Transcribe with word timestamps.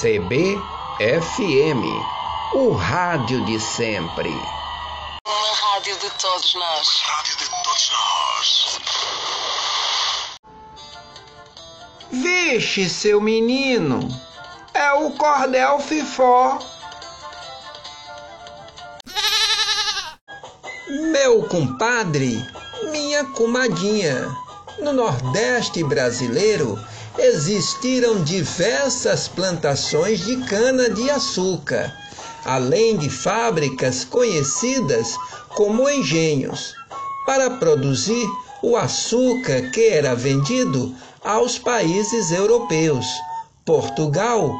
CBFM, 0.00 1.84
o 2.54 2.72
rádio 2.72 3.44
de 3.44 3.60
sempre. 3.60 4.30
Uma 4.30 5.54
rádio 5.54 5.94
de 5.98 6.08
todos 6.12 6.54
nós. 6.54 6.88
Rádio 7.02 7.36
de 7.36 7.44
todos 7.50 7.90
nós. 7.92 8.80
Vixe, 12.12 12.88
seu 12.88 13.20
menino, 13.20 14.00
é 14.72 14.90
o 14.94 15.10
cordel 15.10 15.78
fifó. 15.80 16.58
Meu 21.12 21.42
compadre, 21.42 22.42
minha 22.90 23.26
comadinha, 23.32 24.34
no 24.78 24.94
Nordeste 24.94 25.84
brasileiro 25.84 26.78
existiram 27.18 28.22
diversas 28.22 29.28
plantações 29.28 30.20
de 30.20 30.36
cana-de-açúcar, 30.44 31.92
além 32.44 32.96
de 32.96 33.10
fábricas 33.10 34.04
conhecidas 34.04 35.16
como 35.56 35.88
engenhos, 35.88 36.74
para 37.26 37.50
produzir 37.50 38.26
o 38.62 38.76
açúcar 38.76 39.70
que 39.70 39.88
era 39.88 40.14
vendido 40.14 40.94
aos 41.24 41.58
países 41.58 42.30
europeus. 42.30 43.06
Portugal 43.64 44.54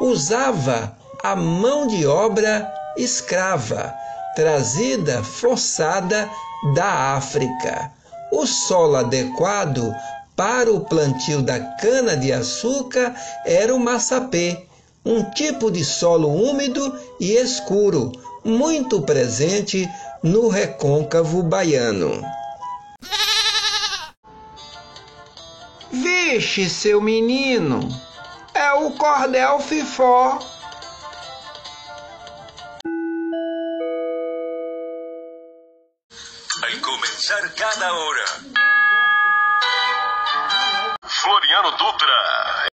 usava 0.00 0.96
a 1.22 1.34
mão 1.34 1.86
de 1.86 2.06
obra 2.06 2.72
escrava, 2.96 3.94
trazida 4.36 5.22
forçada 5.22 6.30
da 6.74 7.16
África. 7.16 7.92
O 8.32 8.46
solo 8.46 8.96
adequado 8.96 9.94
para 10.36 10.72
o 10.72 10.80
plantio 10.80 11.42
da 11.42 11.60
cana-de-açúcar 11.60 13.14
era 13.44 13.74
o 13.74 13.78
massapê, 13.78 14.66
um 15.04 15.22
tipo 15.30 15.70
de 15.70 15.84
solo 15.84 16.28
úmido 16.28 16.98
e 17.20 17.32
escuro, 17.32 18.12
muito 18.44 19.02
presente 19.02 19.88
no 20.22 20.48
recôncavo 20.48 21.42
baiano. 21.42 22.22
Vixe, 25.92 26.68
seu 26.68 27.00
menino, 27.00 27.88
é 28.54 28.72
o 28.72 28.90
cordel 28.92 29.60
fifó. 29.60 30.38
Vai 36.60 36.76
começar 36.80 37.54
cada 37.54 37.92
hora. 37.92 38.73
Dutra. 41.78 42.68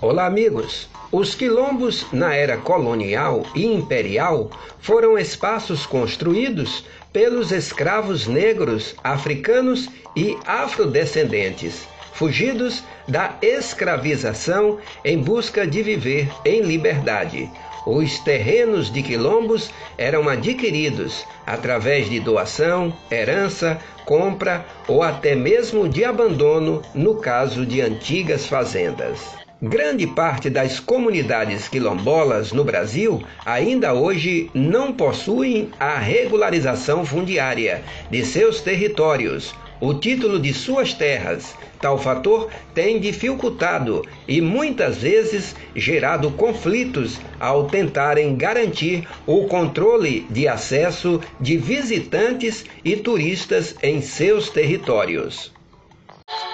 Olá, 0.00 0.26
amigos. 0.26 0.88
Os 1.10 1.34
quilombos 1.34 2.06
na 2.12 2.34
era 2.34 2.56
colonial 2.56 3.44
e 3.54 3.66
imperial 3.66 4.50
foram 4.78 5.18
espaços 5.18 5.84
construídos 5.84 6.84
pelos 7.12 7.50
escravos 7.50 8.26
negros, 8.26 8.94
africanos 9.02 9.88
e 10.14 10.36
afrodescendentes, 10.46 11.88
fugidos 12.12 12.84
da 13.08 13.36
escravização 13.42 14.78
em 15.04 15.18
busca 15.18 15.66
de 15.66 15.82
viver 15.82 16.28
em 16.44 16.62
liberdade. 16.62 17.50
Os 17.86 18.18
terrenos 18.18 18.90
de 18.92 19.00
quilombos 19.00 19.70
eram 19.96 20.28
adquiridos 20.28 21.24
através 21.46 22.10
de 22.10 22.18
doação, 22.18 22.92
herança, 23.08 23.78
compra 24.04 24.66
ou 24.88 25.04
até 25.04 25.36
mesmo 25.36 25.88
de 25.88 26.04
abandono 26.04 26.82
no 26.92 27.14
caso 27.14 27.64
de 27.64 27.80
antigas 27.80 28.44
fazendas. 28.44 29.36
Grande 29.62 30.04
parte 30.04 30.50
das 30.50 30.80
comunidades 30.80 31.68
quilombolas 31.68 32.52
no 32.52 32.64
Brasil 32.64 33.22
ainda 33.44 33.94
hoje 33.94 34.50
não 34.52 34.92
possuem 34.92 35.70
a 35.78 35.96
regularização 35.96 37.06
fundiária 37.06 37.84
de 38.10 38.24
seus 38.24 38.60
territórios, 38.60 39.54
o 39.80 39.94
título 39.94 40.38
de 40.38 40.52
suas 40.54 40.92
terras. 40.92 41.54
Tal 41.80 41.98
fator 41.98 42.50
tem 42.74 42.98
dificultado 42.98 44.02
e 44.26 44.40
muitas 44.40 44.98
vezes 44.98 45.54
gerado 45.74 46.30
conflitos 46.32 47.18
ao 47.38 47.66
tentarem 47.66 48.36
garantir 48.36 49.06
o 49.26 49.46
controle 49.46 50.22
de 50.30 50.48
acesso 50.48 51.20
de 51.38 51.56
visitantes 51.56 52.64
e 52.84 52.96
turistas 52.96 53.74
em 53.82 54.00
seus 54.00 54.48
territórios. 54.48 55.52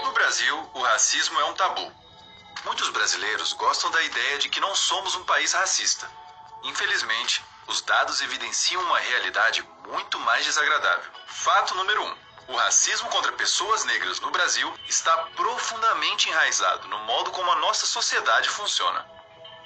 No 0.04 0.12
Brasil, 0.12 0.56
o 0.74 0.80
racismo 0.82 1.38
é 1.40 1.44
um 1.44 1.54
tabu. 1.54 1.90
Muitos 2.64 2.90
brasileiros 2.90 3.52
gostam 3.54 3.90
da 3.90 4.02
ideia 4.02 4.38
de 4.38 4.48
que 4.48 4.60
não 4.60 4.74
somos 4.74 5.14
um 5.16 5.24
país 5.24 5.52
racista. 5.52 6.06
Infelizmente, 6.64 7.42
os 7.66 7.80
dados 7.82 8.20
evidenciam 8.20 8.82
uma 8.82 8.98
realidade 8.98 9.64
muito 9.88 10.18
mais 10.20 10.44
desagradável. 10.44 11.10
Fato 11.26 11.74
número 11.74 12.02
1. 12.02 12.06
Um, 12.06 12.21
o 12.48 12.56
racismo 12.56 13.08
contra 13.08 13.32
pessoas 13.32 13.84
negras 13.84 14.20
no 14.20 14.30
Brasil 14.30 14.72
está 14.88 15.16
profundamente 15.36 16.28
enraizado 16.28 16.88
no 16.88 16.98
modo 17.00 17.30
como 17.30 17.50
a 17.50 17.56
nossa 17.56 17.86
sociedade 17.86 18.48
funciona. 18.48 19.06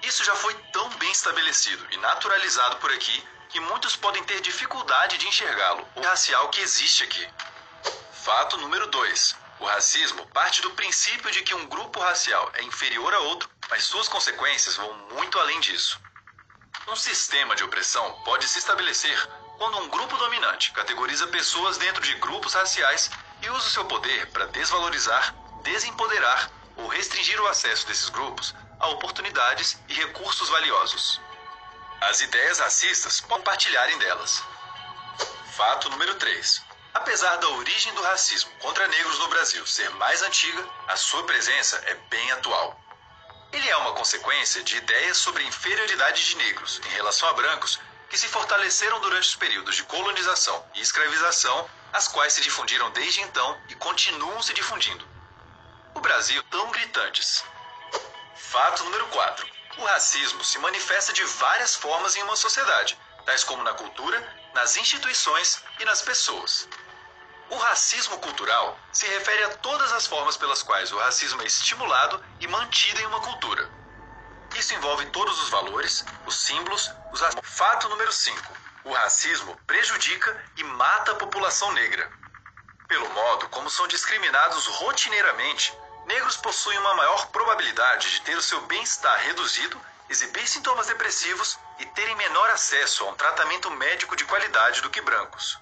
Isso 0.03 0.25
já 0.25 0.34
foi 0.34 0.54
tão 0.72 0.88
bem 0.91 1.10
estabelecido 1.10 1.86
e 1.91 1.97
naturalizado 1.97 2.76
por 2.76 2.92
aqui 2.92 3.26
que 3.48 3.60
muitos 3.60 3.97
podem 3.97 4.22
ter 4.25 4.41
dificuldade 4.41 5.19
de 5.19 5.26
enxergá-lo, 5.26 5.86
o 5.94 6.00
racial 6.00 6.48
que 6.50 6.60
existe 6.60 7.04
aqui. 7.04 7.28
Fato 8.12 8.56
número 8.59 8.86
2. 8.88 9.36
O 9.60 9.65
racismo 9.65 10.26
parte 10.26 10.60
do 10.60 10.70
princípio 10.72 11.31
de 11.31 11.42
que 11.42 11.54
um 11.54 11.66
grupo 11.66 11.98
racial 12.00 12.50
é 12.54 12.62
inferior 12.62 13.15
a 13.15 13.20
outro, 13.20 13.48
mas 13.70 13.84
suas 13.84 14.09
consequências 14.09 14.76
vão 14.76 14.92
muito 15.15 15.38
além 15.38 15.59
disso. 15.60 15.98
Um 16.88 16.97
sistema 16.97 17.56
de 17.56 17.65
opressão 17.65 18.12
pode 18.25 18.47
se 18.47 18.59
estabelecer 18.59 19.16
quando 19.59 19.78
um 19.78 19.89
grupo 19.89 20.17
dominante 20.17 20.72
categoriza 20.72 21.27
pessoas 21.28 21.78
dentro 21.78 22.03
de 22.03 22.15
grupos 22.17 22.55
raciais 22.55 23.11
e 23.43 23.50
usa 23.50 23.67
o 23.67 23.71
seu 23.71 23.84
poder 23.84 24.31
para 24.31 24.47
desvalorizar, 24.47 25.34
desempoderar 25.62 26.50
ou 26.77 26.89
restringir 26.89 27.41
o 27.41 27.47
acesso 27.47 27.87
desses 27.87 28.09
grupos 28.11 28.55
a 28.78 28.89
oportunidades 28.89 29.78
e 29.89 29.95
recursos 29.95 30.49
valiosos. 30.49 31.21
As 32.03 32.21
ideias 32.21 32.59
racistas 32.59 33.21
compartilharem 33.21 33.99
delas. 33.99 34.43
Fato 35.56 35.89
número 35.89 36.15
3. 36.16 36.62
Apesar 36.93 37.37
da 37.37 37.49
origem 37.49 37.93
do 37.95 38.03
racismo 38.03 38.50
contra 38.59 38.87
negros 38.89 39.19
no 39.19 39.28
Brasil 39.28 39.66
ser 39.66 39.89
mais 39.91 40.22
antiga, 40.22 40.66
a 40.89 40.97
sua 40.97 41.25
presença 41.25 41.77
é 41.87 41.95
bem 42.11 42.33
atual. 42.33 42.78
Ele 43.53 43.69
é 43.69 43.77
uma 43.78 43.93
consequência 43.93 44.62
de 44.62 44.77
ideias 44.77 45.16
sobre 45.16 45.45
inferioridade 45.45 46.25
de 46.27 46.37
negros 46.37 46.81
em 46.84 46.89
relação 46.91 47.28
a 47.28 47.33
brancos 47.33 47.81
que 48.09 48.19
se 48.19 48.28
fortaleceram 48.28 49.00
durante 49.00 49.28
os 49.28 49.34
períodos 49.34 49.77
de 49.77 49.84
colonização 49.84 50.65
e 50.75 50.81
escravização, 50.81 51.69
as 51.93 52.09
quais 52.09 52.33
se 52.33 52.41
difundiram 52.41 52.91
desde 52.91 53.21
então 53.22 53.61
e 53.69 53.75
continuam 53.75 54.43
se 54.43 54.55
difundindo. 54.55 55.06
O 55.94 56.00
Brasil 56.00 56.43
tão 56.50 56.71
gritantes. 56.71 57.45
Fato 58.34 58.84
número 58.84 59.06
4. 59.09 59.47
O 59.78 59.84
racismo 59.84 60.45
se 60.45 60.59
manifesta 60.59 61.12
de 61.12 61.25
várias 61.25 61.75
formas 61.75 62.16
em 62.16 62.22
uma 62.22 62.37
sociedade, 62.37 62.99
tais 63.25 63.45
como 63.45 63.62
na 63.62 63.75
cultura, 63.75 64.19
nas 64.55 64.77
instituições 64.77 65.62
e 65.78 65.84
nas 65.84 66.03
pessoas. 66.03 66.69
O 67.49 67.56
racismo 67.56 68.19
cultural 68.19 68.78
se 68.93 69.06
refere 69.06 69.45
a 69.45 69.56
todas 69.59 69.93
as 69.93 70.06
formas 70.06 70.37
pelas 70.37 70.62
quais 70.62 70.91
o 70.93 70.99
racismo 70.99 71.43
é 71.43 71.47
estimulado 71.47 72.22
e 72.41 72.47
mantido 72.47 73.00
em 73.00 73.06
uma 73.06 73.21
cultura. 73.21 73.71
Isso 74.59 74.75
envolve 74.75 75.05
todos 75.06 75.43
os 75.43 75.50
valores, 75.50 76.03
os 76.25 76.34
símbolos, 76.34 76.91
os 77.12 77.21
Fato 77.43 77.89
número 77.91 78.11
5. 78.11 78.56
O 78.84 78.93
racismo 78.93 79.55
prejudica 79.67 80.44
e 80.56 80.65
mata 80.65 81.12
a 81.12 81.17
população 81.17 81.72
negra. 81.72 82.11
Pelo 82.89 83.09
modo 83.11 83.49
como 83.50 83.69
são 83.69 83.87
discriminados 83.87 84.66
rotineiramente, 84.66 85.77
negros 86.06 86.39
possuem 86.39 86.78
uma 86.78 86.95
maior 86.95 87.27
probabilidade 87.27 88.11
de 88.11 88.21
ter 88.22 88.37
o 88.37 88.43
seu 88.43 88.62
bem-estar 88.62 89.21
reduzido, 89.21 89.78
exibir 90.09 90.47
sintomas 90.49 90.86
depressivos 90.86 91.59
e 91.78 91.84
terem 91.86 92.16
menor 92.16 92.48
acesso 92.48 93.04
a 93.04 93.10
um 93.10 93.15
tratamento 93.15 93.71
médico 93.72 94.16
de 94.16 94.25
qualidade 94.25 94.80
do 94.80 94.89
que 94.89 95.03
brancos. 95.03 95.59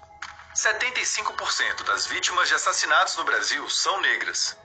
75% 0.54 1.82
das 1.82 2.06
vítimas 2.06 2.46
de 2.46 2.54
assassinatos 2.54 3.16
no 3.16 3.24
Brasil 3.24 3.68
são 3.68 4.00
negras. 4.00 4.56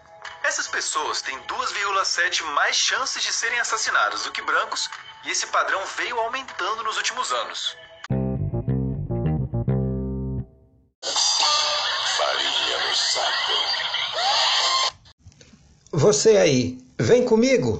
Essas 0.49 0.67
pessoas 0.67 1.21
têm 1.21 1.37
2,7 1.41 2.43
mais 2.55 2.75
chances 2.75 3.21
de 3.21 3.31
serem 3.31 3.59
assassinadas 3.59 4.23
do 4.23 4.31
que 4.31 4.41
brancos, 4.41 4.89
e 5.23 5.29
esse 5.29 5.45
padrão 5.45 5.79
veio 5.95 6.19
aumentando 6.19 6.83
nos 6.83 6.97
últimos 6.97 7.31
anos. 7.31 7.77
Farinha 12.17 12.77
no 12.89 12.95
saco. 12.95 13.51
Você 15.91 16.35
aí, 16.37 16.79
vem 16.97 17.23
comigo. 17.23 17.79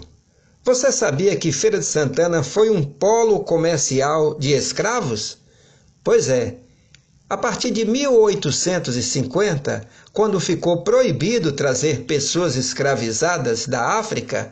Você 0.64 0.92
sabia 0.92 1.36
que 1.36 1.52
Feira 1.52 1.80
de 1.80 1.86
Santana 1.86 2.44
foi 2.44 2.70
um 2.70 2.84
polo 2.86 3.44
comercial 3.44 4.38
de 4.38 4.54
escravos? 4.54 5.40
Pois 6.04 6.30
é. 6.30 6.69
A 7.30 7.38
partir 7.38 7.70
de 7.70 7.86
1850, 7.86 9.88
quando 10.12 10.40
ficou 10.40 10.82
proibido 10.82 11.52
trazer 11.52 12.06
pessoas 12.06 12.56
escravizadas 12.56 13.68
da 13.68 14.00
África, 14.00 14.50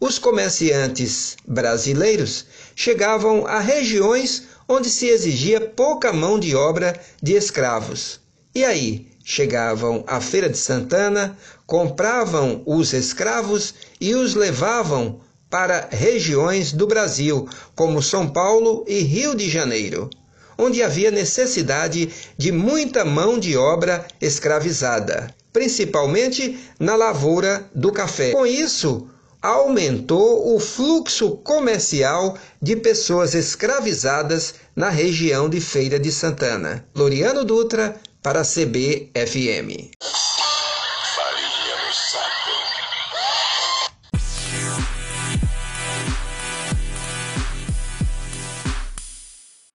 os 0.00 0.18
comerciantes 0.18 1.36
brasileiros 1.46 2.46
chegavam 2.74 3.46
a 3.46 3.60
regiões 3.60 4.42
onde 4.68 4.90
se 4.90 5.06
exigia 5.06 5.60
pouca 5.60 6.12
mão 6.12 6.36
de 6.36 6.56
obra 6.56 7.00
de 7.22 7.34
escravos. 7.34 8.18
E 8.52 8.64
aí, 8.64 9.06
chegavam 9.24 10.02
à 10.08 10.20
Feira 10.20 10.48
de 10.48 10.58
Santana, 10.58 11.38
compravam 11.64 12.60
os 12.66 12.92
escravos 12.92 13.72
e 14.00 14.16
os 14.16 14.34
levavam 14.34 15.20
para 15.48 15.88
regiões 15.92 16.72
do 16.72 16.88
Brasil, 16.88 17.48
como 17.76 18.02
São 18.02 18.28
Paulo 18.28 18.84
e 18.88 18.98
Rio 18.98 19.36
de 19.36 19.48
Janeiro, 19.48 20.10
onde 20.58 20.82
havia 20.82 21.10
necessidade 21.10 22.10
de 22.36 22.52
muita 22.52 23.04
mão 23.04 23.38
de 23.38 23.56
obra 23.56 24.06
escravizada, 24.20 25.34
principalmente 25.52 26.58
na 26.78 26.96
lavoura 26.96 27.68
do 27.74 27.92
café. 27.92 28.32
Com 28.32 28.46
isso, 28.46 29.08
aumentou 29.40 30.54
o 30.54 30.58
fluxo 30.58 31.36
comercial 31.38 32.36
de 32.60 32.76
pessoas 32.76 33.34
escravizadas 33.34 34.54
na 34.74 34.90
região 34.90 35.48
de 35.48 35.60
Feira 35.60 35.98
de 35.98 36.10
Santana. 36.10 36.84
Loriano 36.94 37.44
Dutra 37.44 37.96
para 38.22 38.42
CBFM. 38.42 39.90